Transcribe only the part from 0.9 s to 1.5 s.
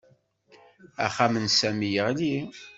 Axxam n